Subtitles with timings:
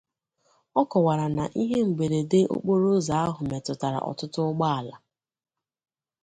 [0.79, 4.95] ọ kọwàrà na ihe mberede okporoụzọ ahụ metụtara ọtụtụ ụgbọala